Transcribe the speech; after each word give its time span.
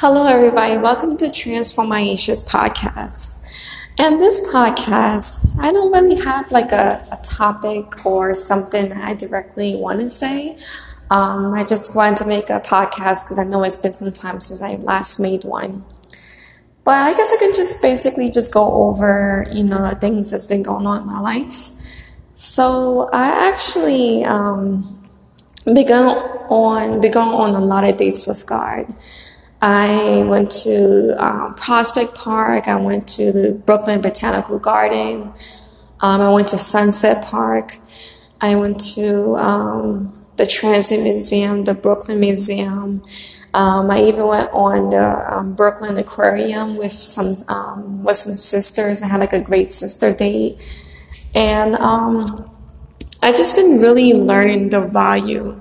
Hello, 0.00 0.26
everybody. 0.26 0.78
Welcome 0.78 1.18
to 1.18 1.30
Transform 1.30 1.90
Aisha's 1.90 2.42
podcast. 2.42 3.44
And 3.98 4.18
this 4.18 4.50
podcast, 4.50 5.54
I 5.58 5.72
don't 5.72 5.92
really 5.92 6.14
have 6.24 6.50
like 6.50 6.72
a, 6.72 7.06
a 7.12 7.18
topic 7.22 8.06
or 8.06 8.34
something 8.34 8.88
that 8.88 9.04
I 9.04 9.12
directly 9.12 9.76
want 9.76 10.00
to 10.00 10.08
say. 10.08 10.58
Um, 11.10 11.52
I 11.52 11.64
just 11.64 11.94
wanted 11.94 12.16
to 12.16 12.24
make 12.26 12.48
a 12.48 12.60
podcast 12.60 13.26
because 13.26 13.38
I 13.38 13.44
know 13.44 13.62
it's 13.62 13.76
been 13.76 13.92
some 13.92 14.10
time 14.10 14.40
since 14.40 14.62
I 14.62 14.76
last 14.76 15.20
made 15.20 15.44
one. 15.44 15.84
But 16.82 16.94
I 16.94 17.12
guess 17.12 17.30
I 17.30 17.36
can 17.36 17.54
just 17.54 17.82
basically 17.82 18.30
just 18.30 18.54
go 18.54 18.72
over, 18.88 19.44
you 19.52 19.64
know, 19.64 19.86
the 19.86 19.96
things 19.96 20.30
that's 20.30 20.46
been 20.46 20.62
going 20.62 20.86
on 20.86 21.02
in 21.02 21.06
my 21.08 21.20
life. 21.20 21.68
So 22.36 23.10
I 23.12 23.48
actually 23.50 24.24
um, 24.24 25.06
began 25.66 26.06
on 26.06 27.02
began 27.02 27.28
on 27.28 27.54
a 27.54 27.60
lot 27.60 27.84
of 27.84 27.98
dates 27.98 28.26
with 28.26 28.46
God. 28.46 28.86
I 29.62 30.24
went 30.26 30.50
to 30.62 31.14
um, 31.22 31.54
Prospect 31.54 32.14
Park. 32.14 32.66
I 32.66 32.76
went 32.76 33.06
to 33.08 33.30
the 33.30 33.52
Brooklyn 33.52 34.00
Botanical 34.00 34.58
Garden. 34.58 35.32
Um, 36.00 36.20
I 36.20 36.32
went 36.32 36.48
to 36.48 36.58
Sunset 36.58 37.24
Park. 37.26 37.76
I 38.40 38.56
went 38.56 38.80
to 38.94 39.36
um, 39.36 40.14
the 40.36 40.46
Transit 40.46 41.02
Museum, 41.02 41.64
the 41.64 41.74
Brooklyn 41.74 42.20
Museum. 42.20 43.02
Um, 43.52 43.90
I 43.90 44.00
even 44.02 44.26
went 44.26 44.50
on 44.52 44.90
the 44.90 45.26
um, 45.30 45.54
Brooklyn 45.54 45.98
Aquarium 45.98 46.76
with 46.76 46.92
some 46.92 47.34
um, 47.48 48.02
with 48.02 48.16
some 48.16 48.36
sisters. 48.36 49.02
I 49.02 49.08
had 49.08 49.20
like 49.20 49.34
a 49.34 49.40
great 49.40 49.66
sister 49.66 50.16
date, 50.16 50.58
and 51.34 51.76
I 51.76 53.32
just 53.32 53.56
been 53.56 53.78
really 53.78 54.14
learning 54.14 54.70
the 54.70 54.86
value 54.86 55.59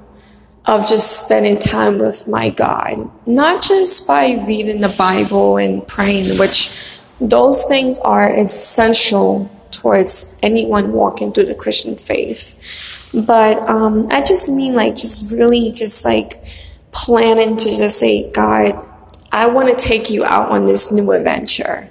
of 0.69 0.87
just 0.87 1.25
spending 1.25 1.57
time 1.57 1.97
with 1.97 2.27
my 2.27 2.49
God, 2.49 2.95
not 3.25 3.63
just 3.63 4.07
by 4.07 4.43
reading 4.47 4.81
the 4.81 4.95
Bible 4.95 5.57
and 5.57 5.85
praying, 5.87 6.37
which 6.37 7.02
those 7.19 7.66
things 7.66 7.97
are 7.99 8.30
essential 8.30 9.49
towards 9.71 10.38
anyone 10.44 10.94
walking 10.94 11.31
through 11.31 11.45
the 11.45 11.55
Christian 11.55 11.95
faith. 11.95 13.09
But 13.16 13.67
um, 13.67 14.05
I 14.11 14.19
just 14.19 14.52
mean 14.52 14.75
like 14.75 14.95
just 14.95 15.31
really 15.31 15.71
just 15.71 16.05
like 16.05 16.33
planning 16.91 17.57
to 17.57 17.66
just 17.66 17.97
say, 17.97 18.31
God, 18.31 18.79
I 19.31 19.47
want 19.47 19.75
to 19.75 19.75
take 19.75 20.11
you 20.11 20.23
out 20.23 20.51
on 20.51 20.67
this 20.67 20.91
new 20.94 21.11
adventure. 21.13 21.89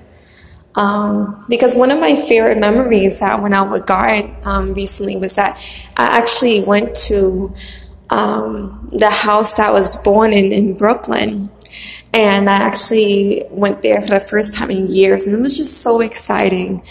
Um, 0.77 1.45
because 1.49 1.75
one 1.75 1.91
of 1.91 1.99
my 1.99 2.15
favorite 2.15 2.59
memories 2.59 3.19
that 3.19 3.41
I 3.41 3.43
was 3.43 3.71
with 3.73 3.87
God 3.89 4.47
um, 4.47 4.75
recently 4.75 5.17
was 5.17 5.35
that 5.35 5.59
I 5.97 6.17
actually 6.17 6.63
went 6.65 6.95
to 7.09 7.53
um, 8.11 8.89
the 8.91 9.11
house 9.11 9.57
that 9.57 9.69
I 9.69 9.73
was 9.73 9.97
born 9.97 10.33
in 10.33 10.53
in 10.53 10.77
Brooklyn. 10.77 11.51
And 12.13 12.49
I 12.49 12.57
actually 12.57 13.43
went 13.51 13.83
there 13.83 14.01
for 14.01 14.09
the 14.09 14.21
first 14.21 14.55
time 14.55 14.71
in 14.71 14.87
years, 14.89 15.27
and 15.27 15.39
it 15.39 15.43
was 15.43 15.59
just 15.59 15.83
so 15.83 16.01
exciting. 16.01 16.83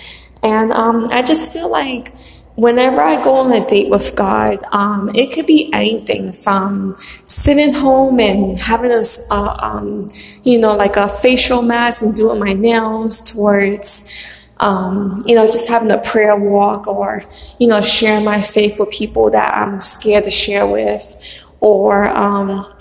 And 0.44 0.72
um, 0.72 1.08
I 1.09 1.24
just 1.24 1.52
feel 1.52 1.70
like 1.70 2.09
whenever 2.58 3.02
I 3.02 3.24
go 3.24 3.36
on 3.36 3.52
a 3.52 3.66
date 3.66 3.90
with 3.90 4.16
God, 4.16 4.59
um, 4.72 5.09
it 5.16 5.32
could 5.32 5.46
be 5.46 5.72
anything 5.74 6.34
from 6.34 6.96
sitting 7.26 7.74
home 7.74 8.20
and 8.20 8.58
having 8.58 8.92
a, 8.92 9.04
uh, 9.31 9.58
um, 9.59 10.04
you 10.44 10.59
know, 10.59 10.76
like 10.76 10.98
a 10.98 11.08
facial 11.08 11.62
mask 11.62 12.04
and 12.04 12.16
doing 12.16 12.40
my 12.40 12.54
nails 12.54 13.22
towards 13.22 14.12
um, 14.59 15.16
you 15.25 15.36
know, 15.36 15.45
just 15.45 15.69
having 15.69 15.91
a 15.91 16.00
prayer 16.00 16.36
walk 16.36 16.88
or, 16.88 17.22
you 17.59 17.67
know, 17.67 17.81
sharing 17.81 18.25
my 18.25 18.41
faith 18.41 18.80
with 18.80 18.89
people 18.89 19.30
that 19.31 19.53
I'm 19.53 19.81
scared 19.81 20.23
to 20.23 20.31
share 20.31 20.66
with 20.66 21.44
or, 21.59 22.05
um, 22.09 22.73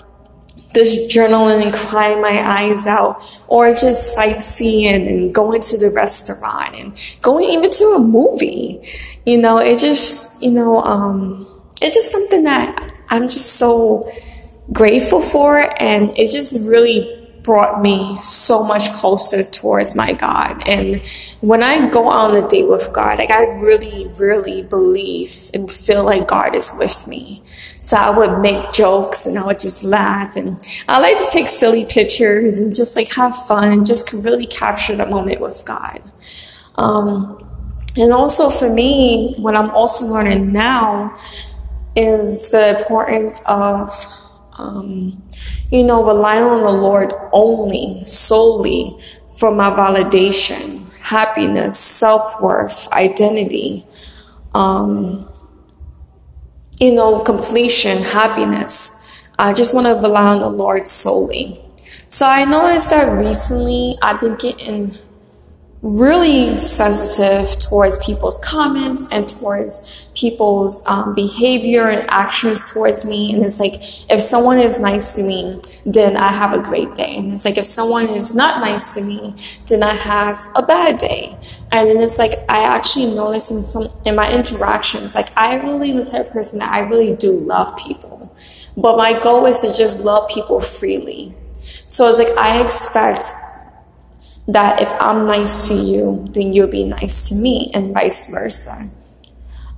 just 0.73 1.09
journaling 1.09 1.63
and 1.63 1.73
crying 1.73 2.21
my 2.21 2.39
eyes 2.39 2.85
out 2.85 3.23
or 3.47 3.69
just 3.69 4.13
sightseeing 4.13 5.07
and 5.07 5.33
going 5.33 5.61
to 5.61 5.77
the 5.77 5.89
restaurant 5.89 6.75
and 6.75 7.17
going 7.21 7.45
even 7.45 7.71
to 7.71 7.83
a 7.95 7.99
movie. 7.99 8.87
You 9.25 9.39
know, 9.39 9.57
it 9.57 9.79
just, 9.79 10.41
you 10.41 10.51
know, 10.51 10.81
um, 10.83 11.47
it's 11.81 11.95
just 11.95 12.11
something 12.11 12.43
that 12.43 12.93
I'm 13.09 13.23
just 13.23 13.55
so 13.55 14.09
grateful 14.71 15.21
for 15.21 15.59
and 15.81 16.11
it 16.17 16.31
just 16.31 16.67
really 16.67 17.16
brought 17.47 17.81
me 17.81 18.19
so 18.19 18.61
much 18.67 18.91
closer 18.95 19.41
towards 19.41 19.95
my 19.95 20.11
God. 20.11 20.61
And 20.67 21.01
when 21.39 21.63
I 21.63 21.89
go 21.89 22.09
on 22.09 22.35
a 22.35 22.45
date 22.45 22.67
with 22.67 22.91
God, 22.91 23.19
like 23.19 23.31
I 23.31 23.45
really, 23.45 24.05
really 24.19 24.63
believe 24.63 25.49
and 25.53 25.71
feel 25.71 26.03
like 26.03 26.27
God 26.27 26.55
is 26.55 26.75
with 26.77 27.07
me. 27.07 27.41
So 27.47 27.95
I 27.95 28.09
would 28.09 28.41
make 28.41 28.69
jokes 28.71 29.25
and 29.25 29.39
I 29.39 29.45
would 29.45 29.59
just 29.59 29.85
laugh 29.85 30.35
and 30.35 30.59
I 30.89 30.99
like 30.99 31.17
to 31.19 31.27
take 31.31 31.47
silly 31.47 31.85
pictures 31.85 32.59
and 32.59 32.75
just 32.75 32.97
like 32.97 33.13
have 33.13 33.33
fun 33.33 33.71
and 33.71 33.85
just 33.85 34.11
really 34.11 34.45
capture 34.45 34.97
the 34.97 35.05
moment 35.05 35.39
with 35.39 35.63
God. 35.65 36.01
Um, 36.75 37.47
and 37.95 38.11
also 38.11 38.49
for 38.49 38.69
me, 38.69 39.35
what 39.37 39.55
I'm 39.55 39.69
also 39.69 40.05
learning 40.05 40.51
now 40.51 41.15
is 41.95 42.51
the 42.51 42.77
importance 42.77 43.41
of 43.47 43.89
um, 44.57 45.23
you 45.71 45.83
know, 45.83 46.03
relying 46.05 46.43
on 46.43 46.63
the 46.63 46.71
Lord 46.71 47.11
only, 47.31 48.03
solely 48.05 48.97
for 49.39 49.53
my 49.53 49.69
validation, 49.69 50.91
happiness, 50.99 51.77
self 51.77 52.41
worth, 52.41 52.91
identity, 52.91 53.85
um, 54.53 55.29
you 56.79 56.93
know, 56.93 57.19
completion, 57.21 58.01
happiness. 58.01 59.27
I 59.39 59.53
just 59.53 59.73
want 59.73 59.85
to 59.87 59.93
rely 59.93 60.33
on 60.33 60.39
the 60.39 60.49
Lord 60.49 60.85
solely. 60.85 61.59
So 62.07 62.25
I 62.25 62.45
noticed 62.45 62.89
that 62.89 63.11
recently 63.11 63.97
I've 64.01 64.19
been 64.19 64.35
getting 64.35 64.89
really 65.83 66.57
sensitive 66.57 67.57
towards 67.59 68.03
people's 68.03 68.39
comments 68.43 69.07
and 69.11 69.27
towards 69.27 70.09
people's 70.15 70.85
um, 70.87 71.13
behavior 71.13 71.87
and 71.87 72.09
actions 72.09 72.71
towards 72.71 73.05
me. 73.05 73.33
And 73.33 73.45
it's 73.45 73.59
like, 73.59 73.75
if 74.09 74.19
someone 74.19 74.57
is 74.57 74.79
nice 74.79 75.15
to 75.15 75.23
me, 75.23 75.61
then 75.85 76.17
I 76.17 76.29
have 76.29 76.53
a 76.53 76.61
great 76.61 76.95
day. 76.95 77.17
And 77.17 77.31
it's 77.31 77.45
like, 77.45 77.57
if 77.57 77.65
someone 77.65 78.05
is 78.05 78.35
not 78.35 78.59
nice 78.59 78.95
to 78.95 79.03
me, 79.03 79.35
then 79.67 79.83
I 79.83 79.93
have 79.93 80.39
a 80.55 80.63
bad 80.63 80.97
day. 80.97 81.37
And 81.71 81.89
then 81.89 81.97
it's 82.01 82.17
like, 82.17 82.33
I 82.49 82.63
actually 82.63 83.13
notice 83.13 83.51
in 83.51 83.63
some, 83.63 83.91
in 84.05 84.15
my 84.15 84.31
interactions, 84.33 85.13
like 85.13 85.29
I 85.37 85.57
really 85.57 85.91
the 85.91 86.05
type 86.05 86.27
of 86.27 86.31
person 86.31 86.59
that 86.59 86.71
I 86.71 86.79
really 86.87 87.15
do 87.15 87.31
love 87.39 87.77
people. 87.77 88.35
But 88.75 88.97
my 88.97 89.19
goal 89.19 89.45
is 89.45 89.61
to 89.61 89.67
just 89.73 90.03
love 90.03 90.29
people 90.29 90.59
freely. 90.59 91.35
So 91.53 92.09
it's 92.09 92.19
like, 92.19 92.35
I 92.37 92.63
expect 92.63 93.29
that 94.47 94.81
if 94.81 94.89
I'm 95.01 95.27
nice 95.27 95.67
to 95.67 95.73
you, 95.73 96.25
then 96.31 96.53
you'll 96.53 96.71
be 96.71 96.85
nice 96.85 97.29
to 97.29 97.35
me, 97.35 97.69
and 97.73 97.93
vice 97.93 98.31
versa. 98.31 98.89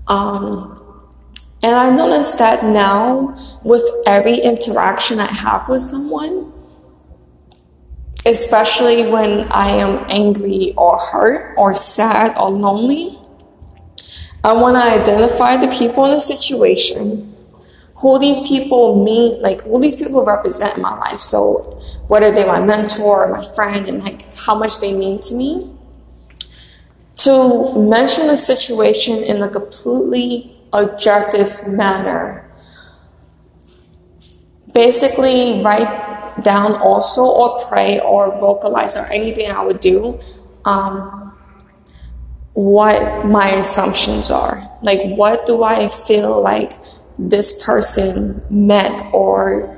Um, 0.07 0.75
and 1.62 1.75
I 1.75 1.96
noticed 1.96 2.38
that 2.40 2.63
now 2.63 3.38
with 3.63 3.84
every 4.06 4.38
interaction 4.38 5.19
I 5.19 5.25
have 5.25 5.68
with 5.68 5.81
someone, 5.81 6.53
especially 8.25 9.12
when 9.12 9.52
I 9.52 9.69
am 9.69 10.06
angry 10.07 10.74
or 10.78 10.97
hurt 10.97 11.56
or 11.57 11.74
sad 11.74 12.38
or 12.38 12.50
lonely, 12.50 13.18
I 14.44 14.53
want 14.53 14.78
to 14.78 14.84
identify 14.84 15.57
the 15.57 15.68
people 15.68 16.06
in 16.06 16.12
the 16.12 16.19
situation, 16.19 17.28
who 17.99 18.17
these 18.17 18.47
people 18.47 19.03
mean, 19.03 19.41
like 19.41 19.61
who 19.61 19.79
these 19.81 19.95
people 19.95 20.23
represent 20.23 20.77
in 20.77 20.81
my 20.81 20.97
life. 20.97 21.19
So 21.19 21.79
whether 22.07 22.31
they're 22.31 22.47
my 22.47 22.63
mentor 22.63 23.25
or 23.25 23.31
my 23.31 23.43
friend 23.55 23.87
and 23.87 24.03
like 24.03 24.21
how 24.35 24.57
much 24.57 24.79
they 24.79 24.97
mean 24.97 25.19
to 25.21 25.35
me. 25.35 25.75
To 27.17 27.88
mention 27.89 28.27
the 28.27 28.38
situation 28.38 29.21
in 29.23 29.43
a 29.43 29.49
completely 29.49 30.57
objective 30.71 31.67
manner. 31.67 32.49
Basically, 34.73 35.61
write 35.61 36.43
down 36.43 36.75
also 36.75 37.25
or 37.25 37.59
pray 37.68 38.00
or 38.00 38.39
vocalize 38.39 38.95
or 38.95 39.06
anything 39.12 39.51
I 39.51 39.65
would 39.65 39.81
do 39.81 40.19
um, 40.63 41.33
what 42.53 43.25
my 43.25 43.50
assumptions 43.50 44.31
are. 44.31 44.63
Like, 44.81 45.18
what 45.18 45.45
do 45.45 45.63
I 45.63 45.89
feel 45.89 46.41
like 46.41 46.71
this 47.19 47.63
person 47.66 48.42
meant 48.50 49.13
or 49.13 49.77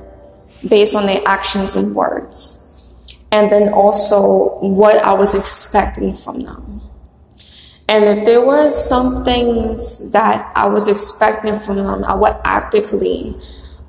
based 0.70 0.96
on 0.96 1.08
their 1.08 1.22
actions 1.26 1.76
and 1.76 1.96
words. 1.96 2.94
And 3.32 3.52
then 3.52 3.74
also 3.74 4.60
what 4.60 4.98
I 4.98 5.14
was 5.14 5.34
expecting 5.34 6.14
from 6.14 6.42
them. 6.42 6.82
And 7.88 8.06
if 8.06 8.26
there 8.26 8.46
was 8.46 8.74
some 8.88 9.26
things 9.26 10.12
that 10.12 10.52
I 10.56 10.68
was 10.68 10.88
expecting 10.88 11.60
from 11.60 11.78
them, 11.78 12.04
I 12.04 12.16
would 12.16 12.36
actively 12.46 13.36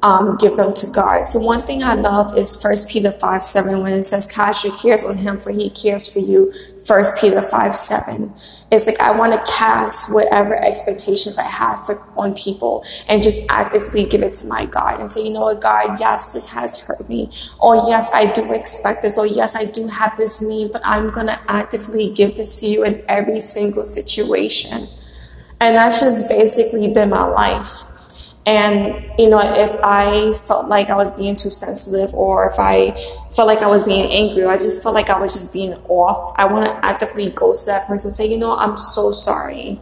um, 0.02 0.36
give 0.36 0.56
them 0.56 0.74
to 0.74 0.86
God. 0.88 1.24
So 1.24 1.38
one 1.40 1.62
thing 1.62 1.82
I 1.82 1.94
love 1.94 2.36
is 2.36 2.60
First 2.60 2.90
Peter 2.90 3.12
5 3.12 3.42
7 3.42 3.82
when 3.82 3.92
it 3.92 4.04
says, 4.04 4.30
Cast 4.30 4.64
your 4.64 4.76
cares 4.76 5.04
on 5.04 5.16
him, 5.18 5.40
for 5.40 5.52
he 5.52 5.70
cares 5.70 6.12
for 6.12 6.18
you. 6.18 6.52
First 6.84 7.20
Peter 7.20 7.40
5 7.40 7.74
7. 7.74 8.34
It's 8.72 8.86
like 8.86 8.98
I 9.00 9.16
want 9.16 9.32
to 9.32 9.52
cast 9.52 10.12
whatever 10.12 10.56
expectations 10.56 11.38
I 11.38 11.44
have 11.44 11.84
for 11.86 12.02
on 12.16 12.34
people 12.34 12.84
and 13.08 13.22
just 13.22 13.48
actively 13.50 14.04
give 14.04 14.22
it 14.22 14.32
to 14.34 14.46
my 14.46 14.66
God 14.66 14.98
and 14.98 15.08
say, 15.08 15.24
you 15.24 15.32
know 15.32 15.42
what, 15.42 15.60
God, 15.60 16.00
yes, 16.00 16.32
this 16.32 16.52
has 16.52 16.84
hurt 16.84 17.08
me. 17.08 17.30
Or 17.60 17.76
yes, 17.76 18.10
I 18.12 18.32
do 18.32 18.52
expect 18.52 19.02
this. 19.02 19.18
Or 19.18 19.26
yes, 19.26 19.54
I 19.54 19.66
do 19.66 19.86
have 19.86 20.16
this 20.16 20.42
need, 20.42 20.72
but 20.72 20.82
I'm 20.84 21.08
gonna 21.08 21.38
actively 21.46 22.12
give 22.12 22.36
this 22.36 22.60
to 22.60 22.66
you 22.66 22.84
in 22.84 23.04
every 23.08 23.40
single 23.40 23.84
situation. 23.84 24.88
And 25.60 25.76
that's 25.76 26.00
just 26.00 26.28
basically 26.28 26.92
been 26.92 27.10
my 27.10 27.24
life. 27.24 27.91
And, 28.44 29.04
you 29.18 29.28
know, 29.28 29.40
if 29.40 29.78
I 29.84 30.34
felt 30.34 30.68
like 30.68 30.90
I 30.90 30.96
was 30.96 31.12
being 31.12 31.36
too 31.36 31.50
sensitive 31.50 32.12
or 32.12 32.50
if 32.50 32.58
I 32.58 32.90
felt 33.30 33.46
like 33.46 33.62
I 33.62 33.68
was 33.68 33.84
being 33.84 34.10
angry 34.10 34.42
or 34.42 34.50
I 34.50 34.56
just 34.56 34.82
felt 34.82 34.94
like 34.94 35.10
I 35.10 35.20
was 35.20 35.32
just 35.32 35.52
being 35.52 35.74
off, 35.88 36.34
I 36.36 36.46
want 36.46 36.66
to 36.66 36.84
actively 36.84 37.30
go 37.30 37.52
to 37.52 37.66
that 37.66 37.86
person 37.86 38.08
and 38.08 38.14
say, 38.14 38.26
you 38.26 38.38
know, 38.38 38.56
I'm 38.56 38.76
so 38.76 39.12
sorry. 39.12 39.78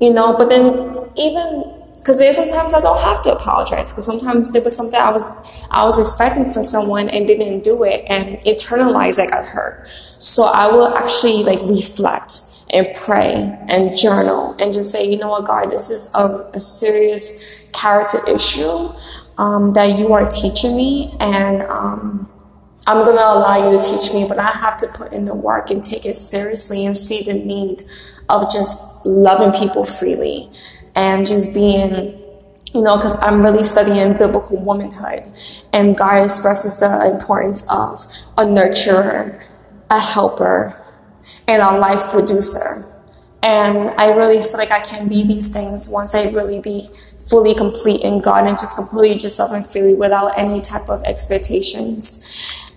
You 0.00 0.12
know, 0.12 0.36
but 0.36 0.48
then 0.48 1.10
even 1.16 1.82
because 2.02 2.18
there's 2.18 2.34
sometimes 2.34 2.74
I 2.74 2.80
don't 2.80 3.00
have 3.00 3.22
to 3.22 3.32
apologize 3.32 3.92
because 3.92 4.04
sometimes 4.04 4.52
there 4.52 4.62
was 4.62 4.76
something 4.76 4.98
I 4.98 5.12
was 5.12 5.30
I 5.70 5.84
was 5.84 6.00
expecting 6.00 6.52
for 6.52 6.60
someone 6.60 7.08
and 7.08 7.28
didn't 7.28 7.62
do 7.62 7.84
it 7.84 8.04
and 8.08 8.38
internalized 8.38 9.20
I 9.20 9.28
got 9.28 9.46
hurt. 9.46 9.86
So 9.86 10.44
I 10.44 10.66
will 10.66 10.96
actually 10.96 11.44
like 11.44 11.60
reflect 11.62 12.40
and 12.70 12.88
pray 12.96 13.56
and 13.68 13.96
journal 13.96 14.56
and 14.58 14.72
just 14.72 14.90
say, 14.90 15.08
you 15.08 15.18
know 15.18 15.28
what, 15.28 15.44
God, 15.44 15.70
this 15.70 15.90
is 15.90 16.12
a, 16.16 16.50
a 16.54 16.58
serious 16.58 17.61
character 17.72 18.18
issue 18.28 18.92
um, 19.38 19.72
that 19.72 19.98
you 19.98 20.12
are 20.12 20.28
teaching 20.28 20.76
me, 20.76 21.14
and 21.20 21.62
um, 21.62 22.28
I'm 22.86 23.04
gonna 23.04 23.20
allow 23.20 23.70
you 23.70 23.78
to 23.78 23.84
teach 23.84 24.12
me, 24.12 24.26
but 24.28 24.38
I 24.38 24.50
have 24.50 24.76
to 24.78 24.86
put 24.94 25.12
in 25.12 25.24
the 25.24 25.34
work 25.34 25.70
and 25.70 25.82
take 25.82 26.04
it 26.04 26.14
seriously 26.14 26.84
and 26.84 26.96
see 26.96 27.22
the 27.22 27.34
need 27.34 27.82
of 28.28 28.52
just 28.52 29.04
loving 29.06 29.52
people 29.52 29.84
freely 29.84 30.50
and 30.94 31.26
just 31.26 31.54
being 31.54 32.22
you 32.74 32.80
know, 32.80 32.96
because 32.96 33.20
I'm 33.20 33.42
really 33.42 33.64
studying 33.64 34.16
biblical 34.16 34.62
womanhood, 34.62 35.24
and 35.72 35.96
God 35.96 36.24
expresses 36.24 36.80
the 36.80 37.10
importance 37.14 37.70
of 37.70 38.06
a 38.38 38.44
nurturer, 38.44 39.42
a 39.90 40.00
helper, 40.00 40.82
and 41.46 41.60
a 41.60 41.78
life 41.78 42.10
producer. 42.10 42.88
And 43.42 43.90
I 43.98 44.12
really 44.12 44.40
feel 44.40 44.58
like 44.58 44.70
I 44.70 44.80
can 44.80 45.08
be 45.08 45.24
these 45.26 45.52
things 45.52 45.88
once 45.90 46.14
I 46.14 46.30
really 46.30 46.60
be 46.60 46.88
fully 47.20 47.54
complete 47.54 48.00
in 48.02 48.20
God 48.20 48.46
and 48.46 48.58
just 48.58 48.76
completely 48.76 49.18
just 49.18 49.38
love 49.38 49.52
and 49.52 49.66
freely 49.66 49.94
without 49.94 50.38
any 50.38 50.60
type 50.60 50.88
of 50.88 51.02
expectations. 51.04 52.26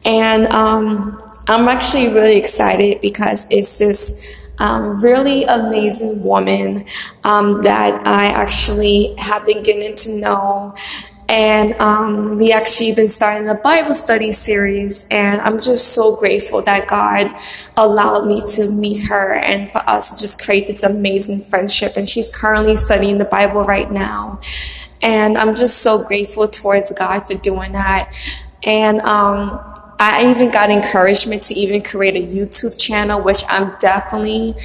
And 0.06 0.48
um, 0.48 1.22
I'm 1.48 1.68
actually 1.68 2.08
really 2.10 2.38
excited 2.38 3.02
because 3.02 3.48
it's 3.52 3.80
this 3.80 4.26
um, 4.60 5.00
really 5.02 5.44
amazing 5.44 6.24
woman 6.24 6.86
um, 7.24 7.62
that 7.64 8.06
I 8.08 8.28
actually 8.28 9.14
have 9.18 9.46
been 9.46 9.64
getting 9.64 9.96
to 9.96 10.22
know 10.22 10.76
and 11.28 11.74
um, 11.82 12.38
we 12.38 12.52
actually 12.52 12.94
been 12.94 13.08
starting 13.08 13.50
a 13.50 13.56
Bible 13.56 13.94
study 13.94 14.32
series, 14.32 15.08
and 15.10 15.42
I'm 15.42 15.60
just 15.60 15.94
so 15.94 16.16
grateful 16.18 16.62
that 16.64 16.88
God 16.88 17.34
allowed 17.76 18.28
me 18.28 18.42
to 18.56 18.72
meet 18.72 19.08
her 19.08 19.34
and 19.34 19.70
for 19.70 19.80
us 19.90 20.16
to 20.16 20.22
just 20.22 20.44
create 20.44 20.68
this 20.68 20.84
amazing 20.84 21.42
friendship. 21.46 21.98
And 21.98 22.08
she's 22.08 22.36
currently 22.36 22.76
studying 22.76 23.18
the 23.18 23.26
Bible 23.26 23.64
right 23.64 23.92
now, 23.92 24.40
and 25.02 25.38
I'm 25.38 25.56
just 25.56 25.82
so 25.82 26.04
grateful 26.08 26.48
towards 26.48 26.92
God 26.94 27.22
for 27.22 27.34
doing 27.36 27.72
that. 27.72 28.14
And 28.64 29.00
um, 29.02 29.60
I 30.00 30.32
even 30.32 30.52
got 30.52 30.70
encouragement 30.70 31.44
to 31.44 31.54
even 31.54 31.82
create 31.82 32.16
a 32.16 32.26
YouTube 32.26 32.80
channel, 32.80 33.22
which 33.22 33.44
I'm 33.48 33.76
definitely 33.80 34.56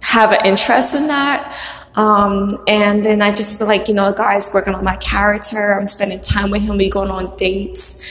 have 0.00 0.32
an 0.32 0.44
interest 0.44 0.94
in 0.94 1.08
that. 1.08 1.56
Um, 1.96 2.50
and 2.66 3.04
then 3.04 3.22
I 3.22 3.30
just 3.30 3.58
feel 3.58 3.66
like, 3.66 3.88
you 3.88 3.94
know, 3.94 4.12
God's 4.12 4.50
working 4.52 4.74
on 4.74 4.84
my 4.84 4.96
character. 4.96 5.78
I'm 5.78 5.86
spending 5.86 6.20
time 6.20 6.50
with 6.50 6.62
him. 6.62 6.76
We 6.76 6.90
going 6.90 7.10
on 7.10 7.36
dates. 7.36 8.02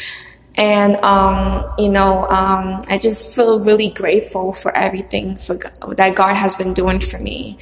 And, 0.55 0.97
um, 0.97 1.65
you 1.77 1.89
know, 1.89 2.27
um, 2.27 2.79
I 2.87 2.99
just 3.01 3.35
feel 3.35 3.63
really 3.63 3.89
grateful 3.89 4.53
for 4.53 4.75
everything 4.75 5.35
for 5.35 5.55
that 5.95 6.15
God 6.15 6.35
has 6.35 6.55
been 6.55 6.73
doing 6.73 6.99
for 6.99 7.19
me. 7.19 7.57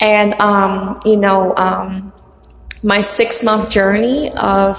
And, 0.00 0.34
um, 0.34 0.98
you 1.04 1.16
know, 1.18 1.54
um, 1.56 2.12
my 2.82 3.02
six 3.02 3.44
month 3.44 3.70
journey 3.70 4.30
of 4.32 4.76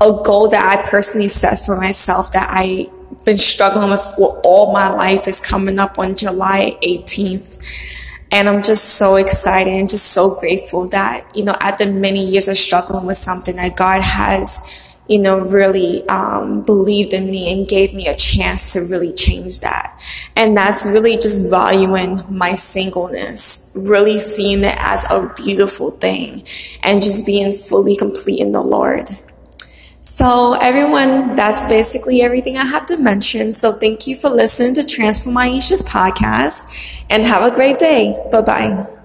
a 0.00 0.10
goal 0.24 0.48
that 0.48 0.78
I 0.78 0.88
personally 0.88 1.28
set 1.28 1.58
for 1.64 1.76
myself 1.76 2.32
that 2.32 2.48
I 2.50 2.88
been 3.24 3.38
struggling 3.38 3.90
with 3.90 4.14
all 4.44 4.72
my 4.72 4.88
life 4.88 5.28
is 5.28 5.40
coming 5.40 5.78
up 5.78 5.98
on 5.98 6.14
July 6.14 6.76
18th. 6.82 7.62
And 8.32 8.48
I'm 8.48 8.62
just 8.62 8.96
so 8.96 9.16
excited 9.16 9.74
and 9.74 9.86
just 9.86 10.12
so 10.12 10.40
grateful 10.40 10.88
that, 10.88 11.30
you 11.36 11.44
know, 11.44 11.54
after 11.60 11.86
many 11.92 12.24
years 12.24 12.48
of 12.48 12.56
struggling 12.56 13.04
with 13.04 13.18
something 13.18 13.56
that 13.56 13.76
God 13.76 14.00
has, 14.00 14.96
you 15.06 15.18
know, 15.18 15.40
really 15.40 16.08
um, 16.08 16.62
believed 16.62 17.12
in 17.12 17.30
me 17.30 17.52
and 17.52 17.68
gave 17.68 17.92
me 17.92 18.06
a 18.06 18.14
chance 18.14 18.72
to 18.72 18.80
really 18.80 19.12
change 19.12 19.60
that. 19.60 20.00
And 20.34 20.56
that's 20.56 20.86
really 20.86 21.16
just 21.16 21.50
valuing 21.50 22.20
my 22.30 22.54
singleness, 22.54 23.76
really 23.78 24.18
seeing 24.18 24.64
it 24.64 24.76
as 24.78 25.04
a 25.10 25.30
beautiful 25.36 25.90
thing 25.90 26.42
and 26.82 27.02
just 27.02 27.26
being 27.26 27.52
fully 27.52 27.96
complete 27.96 28.40
in 28.40 28.52
the 28.52 28.62
Lord. 28.62 29.10
So 30.04 30.54
everyone, 30.54 31.36
that's 31.36 31.64
basically 31.66 32.22
everything 32.22 32.56
I 32.56 32.64
have 32.64 32.86
to 32.86 32.96
mention. 32.96 33.52
So 33.52 33.72
thank 33.72 34.06
you 34.06 34.16
for 34.16 34.30
listening 34.30 34.74
to 34.74 34.86
Transform 34.86 35.36
Aisha's 35.36 35.82
podcast 35.82 36.91
and 37.10 37.24
have 37.24 37.42
a 37.42 37.54
great 37.54 37.78
day. 37.78 38.18
Bye 38.30 38.42
bye. 38.42 39.01